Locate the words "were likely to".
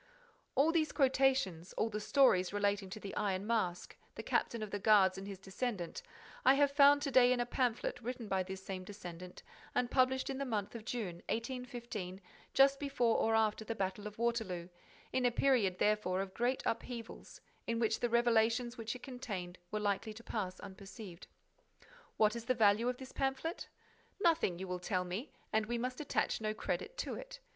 19.69-20.23